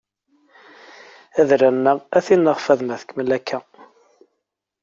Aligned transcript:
Adrar-nneɣ 1.39 1.97
ad 2.17 2.23
t-ineɣ 2.25 2.57
fad 2.65 2.79
ma 2.83 2.95
tkemmel 3.01 3.29
akka 3.37 3.59